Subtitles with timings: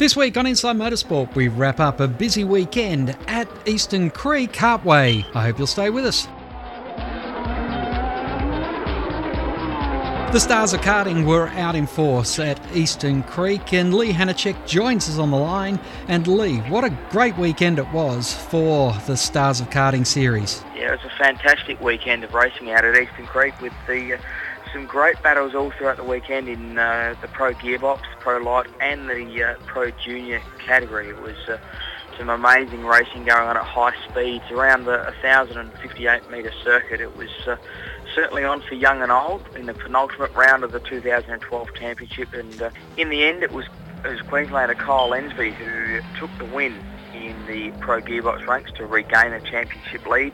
[0.00, 5.26] This week on Inside Motorsport, we wrap up a busy weekend at Eastern Creek Kartway.
[5.34, 6.26] I hope you'll stay with us.
[10.32, 15.06] The stars of karting were out in force at Eastern Creek, and Lee Hanachek joins
[15.06, 15.78] us on the line.
[16.08, 20.64] And Lee, what a great weekend it was for the Stars of Karting series.
[20.74, 24.18] Yeah, it was a fantastic weekend of racing out at Eastern Creek with the uh,
[24.72, 29.08] some great battles all throughout the weekend in uh, the Pro Gearbox, Pro Light and
[29.08, 31.08] the uh, Pro Junior category.
[31.08, 31.58] It was uh,
[32.16, 37.00] some amazing racing going on at high speeds around the 1,058 metre circuit.
[37.00, 37.56] It was uh,
[38.14, 42.62] certainly on for young and old in the penultimate round of the 2012 championship and
[42.62, 43.66] uh, in the end it was,
[44.04, 46.74] it was Queenslander Kyle Lensby who took the win
[47.14, 50.32] in the Pro Gearbox ranks to regain a championship lead.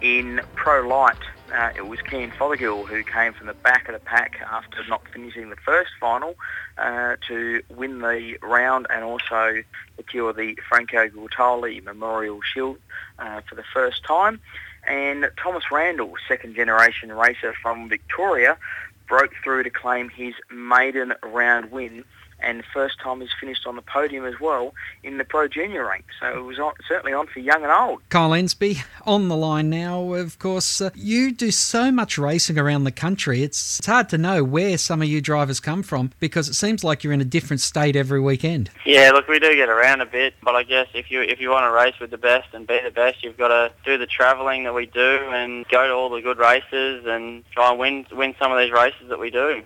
[0.00, 1.16] In Pro Light,
[1.54, 5.02] uh, it was Ken Fothergill who came from the back of the pack after not
[5.12, 6.34] finishing the first final
[6.78, 9.62] uh, to win the round and also
[9.96, 12.78] secure the Franco Gualtoli Memorial Shield
[13.18, 14.40] uh, for the first time.
[14.86, 18.58] And Thomas Randall, second generation racer from Victoria,
[19.06, 22.04] broke through to claim his maiden round win
[22.40, 25.86] and the first time he's finished on the podium as well in the Pro Junior
[25.86, 26.04] rank.
[26.20, 28.02] So it was on, certainly on for young and old.
[28.08, 30.14] Kyle Lensby on the line now.
[30.14, 33.42] Of course, uh, you do so much racing around the country.
[33.42, 36.84] It's, it's hard to know where some of you drivers come from because it seems
[36.84, 38.70] like you're in a different state every weekend.
[38.84, 41.50] Yeah, look, we do get around a bit, but I guess if you if you
[41.50, 44.06] want to race with the best and be the best, you've got to do the
[44.06, 48.06] travelling that we do and go to all the good races and try and win
[48.12, 49.62] win some of these races that we do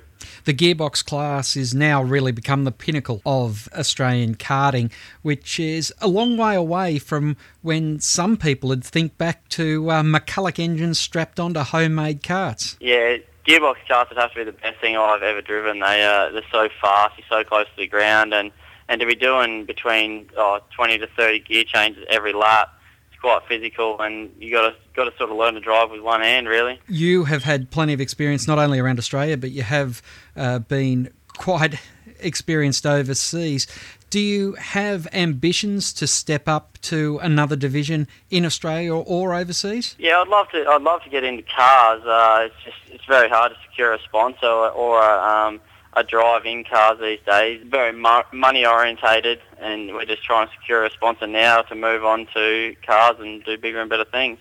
[0.48, 6.08] the gearbox class is now really become the pinnacle of Australian karting, which is a
[6.08, 11.38] long way away from when some people would think back to uh, McCulloch engines strapped
[11.38, 12.78] onto homemade carts.
[12.80, 15.80] Yeah, gearbox karts would have to be the best thing I've ever driven.
[15.80, 18.50] They uh, they're so fast, you're so close to the ground, and
[18.88, 22.72] and to be doing between oh, 20 to 30 gear changes every lap
[23.20, 26.20] quite physical, and you got to got to sort of learn to drive with one
[26.20, 26.81] hand, really.
[26.88, 30.03] You have had plenty of experience, not only around Australia, but you have
[30.37, 31.81] uh, been quite
[32.20, 33.66] experienced overseas.
[34.10, 39.94] Do you have ambitions to step up to another division in Australia or, overseas?
[39.98, 40.66] Yeah, I'd love to.
[40.66, 42.03] I'd love to get into cars.
[42.04, 45.60] Uh, it's just it's very hard to secure a sponsor or, um,
[45.94, 47.62] a drive in cars these days.
[47.66, 52.26] Very money orientated, and we're just trying to secure a sponsor now to move on
[52.34, 54.38] to cars and do bigger and better things.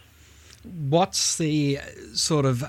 [0.63, 1.79] What's the
[2.13, 2.63] sort of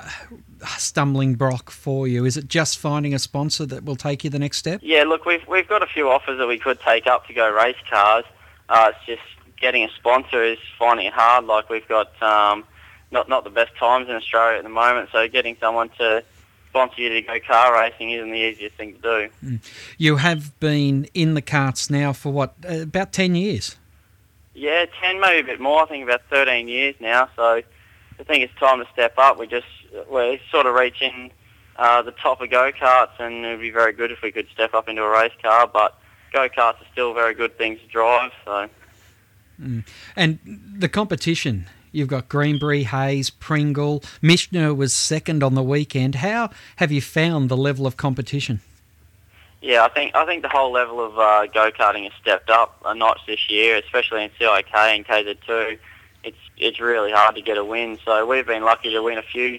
[0.77, 2.25] stumbling block for you?
[2.25, 4.81] Is it just finding a sponsor that will take you the next step?
[4.83, 7.50] Yeah, look, we've we've got a few offers that we could take up to go
[7.50, 8.25] race cars.
[8.69, 11.47] Uh, it's just getting a sponsor is finding it hard.
[11.47, 12.65] Like we've got um,
[13.10, 16.22] not not the best times in Australia at the moment, so getting someone to
[16.69, 19.29] sponsor you to go car racing isn't the easiest thing to do.
[19.45, 19.61] Mm.
[19.97, 23.77] You have been in the carts now for what, uh, about 10 years?
[24.55, 25.83] Yeah, 10, maybe a bit more.
[25.83, 27.28] I think about 13 years now.
[27.37, 29.39] So I think it's time to step up.
[29.39, 29.67] We just,
[30.11, 31.31] we're sort of reaching
[31.77, 34.75] uh, the top of go-karts and it would be very good if we could step
[34.75, 35.99] up into a race car, but
[36.33, 38.69] go-karts are still very good things to drive, so...
[39.61, 39.84] Mm.
[40.15, 40.39] And
[40.77, 41.67] the competition,
[41.98, 44.04] You've got Greenbury, Hayes, Pringle.
[44.22, 46.14] Mishner was second on the weekend.
[46.14, 48.60] How have you found the level of competition?
[49.60, 52.81] Yeah, I think I think the whole level of uh, go karting has stepped up
[52.84, 55.78] a notch this year, especially in CIK and KZ2.
[56.22, 57.98] It's it's really hard to get a win.
[58.04, 59.59] So we've been lucky to win a few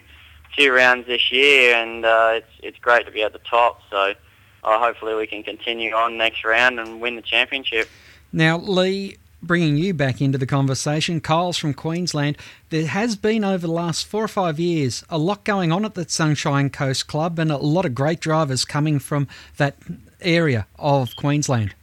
[0.56, 3.82] few rounds this year, and uh, it's it's great to be at the top.
[3.90, 4.14] So
[4.64, 7.90] uh, hopefully we can continue on next round and win the championship.
[8.32, 12.38] Now, Lee, bringing you back into the conversation, Kyle's from Queensland.
[12.70, 15.96] There has been over the last four or five years a lot going on at
[15.96, 19.28] the Sunshine Coast Club and a lot of great drivers coming from
[19.58, 19.76] that
[20.22, 21.74] area of Queensland.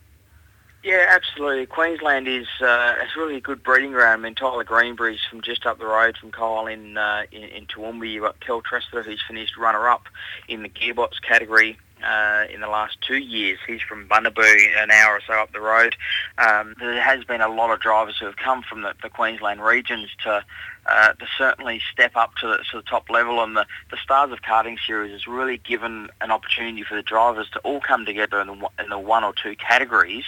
[0.82, 1.66] Yeah, absolutely.
[1.66, 4.20] Queensland is uh, it's really a good breeding ground.
[4.20, 7.66] I mean, Tyler Greenbury's from just up the road from Kyle in uh, in, in
[7.66, 8.08] Toowoomba.
[8.08, 10.04] You've got Kel Treseder, who's finished runner-up
[10.46, 13.58] in the gearbox category uh, in the last two years.
[13.66, 15.96] He's from Bundaberg, an hour or so up the road.
[16.38, 19.62] Um, there has been a lot of drivers who have come from the, the Queensland
[19.62, 20.44] regions to
[20.88, 23.42] uh, to certainly step up to the, to the top level.
[23.42, 27.50] And the, the Stars of Karting series has really given an opportunity for the drivers
[27.50, 30.24] to all come together in the, in the one or two categories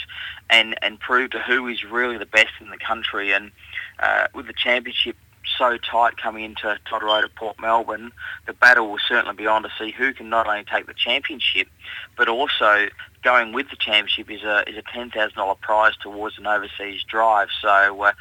[0.50, 3.32] and, and prove to who is really the best in the country.
[3.32, 3.52] And
[4.00, 5.16] uh, with the championship
[5.56, 8.12] so tight coming into at Port Melbourne,
[8.46, 11.68] the battle will certainly be on to see who can not only take the championship,
[12.16, 12.88] but also
[13.22, 17.02] going with the championship is a is a ten thousand dollar prize towards an overseas
[17.04, 17.48] drive.
[17.60, 18.02] So.
[18.02, 18.12] Uh,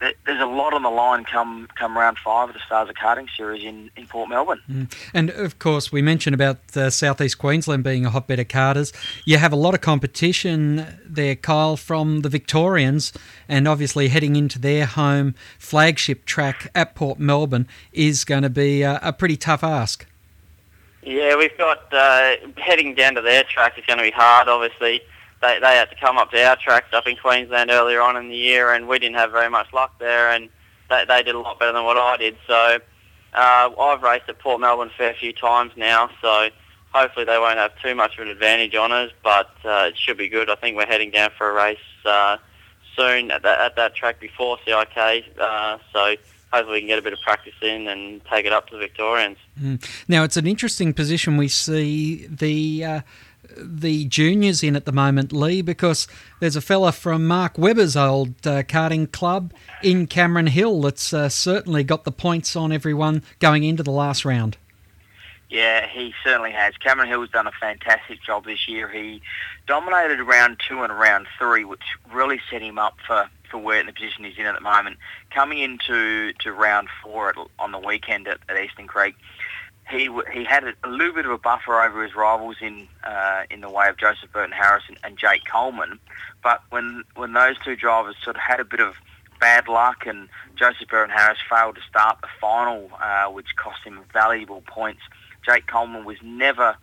[0.00, 3.28] there's a lot on the line come come round five of the Stars of Karting
[3.36, 4.60] series in, in Port Melbourne.
[4.68, 4.92] Mm.
[5.12, 8.92] And of course, we mentioned about uh, southeast Queensland being a hotbed of karters.
[9.26, 13.12] You have a lot of competition there, Kyle, from the Victorians,
[13.48, 18.82] and obviously heading into their home flagship track at Port Melbourne is going to be
[18.82, 20.06] a, a pretty tough ask.
[21.02, 25.02] Yeah, we've got uh, heading down to their track is going to be hard, obviously
[25.40, 28.28] they, they had to come up to our tracks up in Queensland earlier on in
[28.28, 30.48] the year, and we didn't have very much luck there, and
[30.88, 32.36] they, they did a lot better than what I did.
[32.46, 32.78] So
[33.34, 36.48] uh, I've raced at Port Melbourne a fair few times now, so
[36.92, 40.18] hopefully they won't have too much of an advantage on us, but uh, it should
[40.18, 40.50] be good.
[40.50, 42.36] I think we're heading down for a race uh,
[42.96, 46.16] soon at that, at that track before CIK, uh, so
[46.52, 48.80] hopefully we can get a bit of practice in and take it up to the
[48.80, 49.38] Victorians.
[49.60, 49.82] Mm.
[50.08, 53.00] Now it's an interesting position we see the uh,
[53.56, 56.06] the juniors in at the moment, Lee, because
[56.40, 59.52] there's a fella from Mark Webber's old uh, karting club
[59.82, 64.24] in Cameron Hill that's uh, certainly got the points on everyone going into the last
[64.24, 64.56] round.
[65.50, 66.76] Yeah, he certainly has.
[66.76, 68.88] Cameron Hill's done a fantastic job this year.
[68.88, 69.20] He
[69.66, 71.82] dominated round two and round three, which
[72.12, 74.96] really set him up for, for where the position he's in at the moment.
[75.30, 79.16] Coming into to round four at, on the weekend at, at Eastern Creek,
[79.90, 83.60] he he had a, little bit of a buffer over his rivals in uh, in
[83.60, 85.98] the way of Joseph Burton Harris and, and, Jake Coleman.
[86.42, 88.94] But when when those two drivers sort of had a bit of
[89.40, 94.00] bad luck and Joseph Burton Harris failed to start the final, uh, which cost him
[94.12, 95.00] valuable points,
[95.44, 96.76] Jake Coleman was never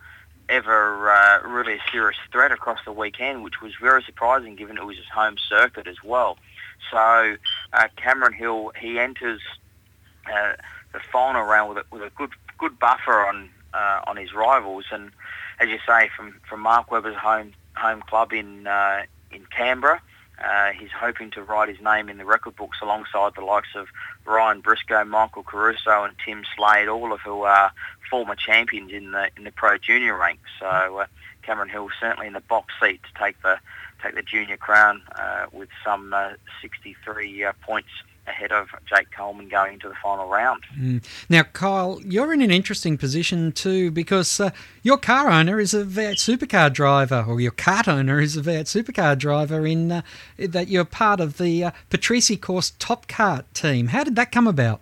[0.48, 4.84] ever uh, really a serious threat across the weekend, which was very surprising given it
[4.84, 6.38] was his home circuit as well.
[6.90, 7.36] So
[7.72, 9.40] uh, Cameron Hill he enters
[10.30, 10.54] uh,
[10.92, 14.86] the final round with a, with a good good buffer on uh, on his rivals.
[14.90, 15.10] And
[15.60, 20.00] as you say, from from Mark Webber's home home club in uh, in Canberra,
[20.44, 23.88] uh, he's hoping to write his name in the record books alongside the likes of
[24.24, 27.72] Ryan Briscoe, Michael Caruso, and Tim Slade, all of who are
[28.10, 30.50] former champions in the in the pro junior ranks.
[30.58, 31.06] So uh,
[31.42, 33.58] Cameron Hill certainly in the box seat to take the
[34.02, 36.30] take the junior crown uh, with some uh,
[36.62, 37.88] 63 uh, points
[38.28, 40.62] ahead of Jake Coleman going into the final round.
[40.78, 41.04] Mm.
[41.28, 44.50] Now, Kyle, you're in an interesting position too because uh,
[44.82, 48.64] your car owner is a V8 supercar driver, or your kart owner is a V8
[48.64, 49.66] supercar driver.
[49.66, 50.02] In uh,
[50.38, 53.88] that you're part of the uh, Patrizicorse Top Kart team.
[53.88, 54.80] How did that come about?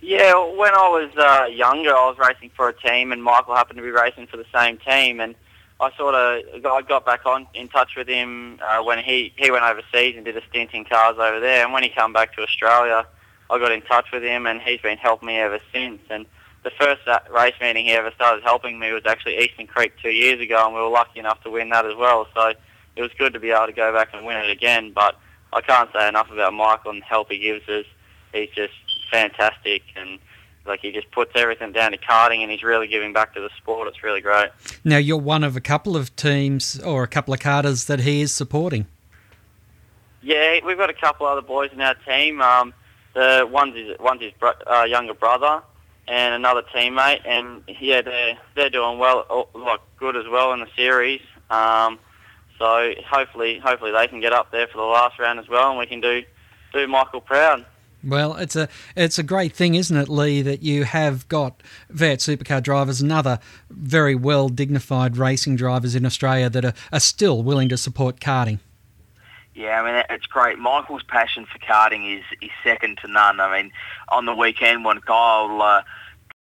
[0.00, 3.78] Yeah, when I was uh, younger, I was racing for a team, and Michael happened
[3.78, 5.34] to be racing for the same team, and
[5.80, 9.50] I sort of I got back on in touch with him uh, when he he
[9.50, 11.64] went overseas and did a stint in cars over there.
[11.64, 13.06] And when he came back to Australia,
[13.50, 16.00] I got in touch with him, and he's been helping me ever since.
[16.10, 16.26] And
[16.64, 20.40] the first race meeting he ever started helping me was actually Eastern Creek two years
[20.40, 22.26] ago, and we were lucky enough to win that as well.
[22.34, 22.52] So
[22.96, 24.92] it was good to be able to go back and win it again.
[24.92, 25.16] But
[25.52, 27.86] I can't say enough about Michael and the help he gives us.
[28.32, 28.74] He's just
[29.10, 30.18] fantastic, and
[30.68, 33.50] like he just puts everything down to karting, and he's really giving back to the
[33.56, 33.88] sport.
[33.88, 34.50] It's really great.
[34.84, 38.20] Now you're one of a couple of teams or a couple of karters that he
[38.20, 38.86] is supporting.
[40.22, 42.40] Yeah, we've got a couple of other boys in our team.
[42.42, 42.74] Um,
[43.14, 45.62] the one's his, one's his bro- uh, younger brother
[46.06, 50.68] and another teammate, and yeah, they're they're doing well, like good as well in the
[50.76, 51.20] series.
[51.50, 51.98] Um,
[52.58, 55.78] so hopefully, hopefully they can get up there for the last round as well, and
[55.78, 56.22] we can do
[56.72, 57.64] do Michael proud.
[58.04, 61.62] Well, it's a it's a great thing, isn't it, Lee, that you have got
[61.92, 63.40] V8 supercar drivers and other
[63.70, 68.60] very well dignified racing drivers in Australia that are, are still willing to support karting.
[69.54, 70.58] Yeah, I mean it's great.
[70.58, 73.40] Michael's passion for karting is is second to none.
[73.40, 73.72] I mean,
[74.08, 75.82] on the weekend when Kyle uh,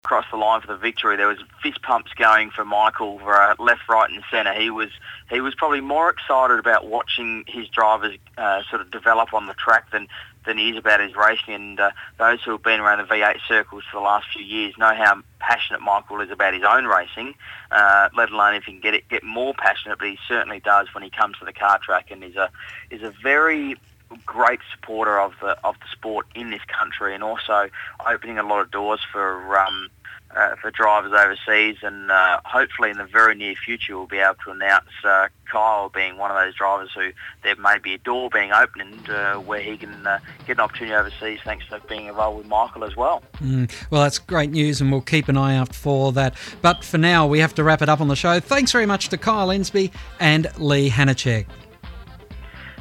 [0.06, 3.54] crossed the line for the victory, there was fist pumps going for Michael for uh,
[3.58, 4.52] left, right, and centre.
[4.52, 4.90] He was
[5.30, 9.54] he was probably more excited about watching his drivers uh, sort of develop on the
[9.54, 10.08] track than
[10.46, 11.54] than he is about his racing.
[11.54, 14.74] And uh, those who have been around the V8 circles for the last few years
[14.78, 17.34] know how passionate Michael is about his own racing.
[17.70, 20.92] Uh, let alone if he can get it get more passionate, but he certainly does
[20.94, 22.50] when he comes to the car track, and is a
[22.90, 23.76] is a very
[24.24, 27.68] great supporter of the of the sport in this country, and also
[28.06, 29.90] opening a lot of doors for um,
[30.34, 34.34] uh, for drivers overseas, and uh, hopefully in the very near future we'll be able
[34.44, 37.10] to announce uh, Kyle being one of those drivers who
[37.42, 40.94] there may be a door being opened uh, where he can uh, get an opportunity
[40.94, 43.22] overseas thanks to being involved with Michael as well.
[43.40, 46.34] Mm, well, that's great news, and we'll keep an eye out for that.
[46.60, 48.40] But for now, we have to wrap it up on the show.
[48.40, 51.46] Thanks very much to Kyle Ensby and Lee Hanachek.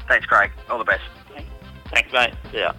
[0.07, 0.51] Thanks, Craig.
[0.69, 1.03] All the best.
[1.91, 2.33] Thanks, mate.
[2.53, 2.73] Yeah.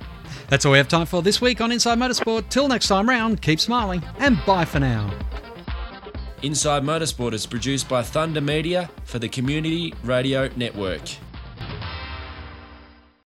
[0.48, 2.48] That's all we have time for this week on Inside Motorsport.
[2.50, 5.12] Till next time round, keep smiling and bye for now.
[6.42, 11.02] Inside Motorsport is produced by Thunder Media for the Community Radio Network.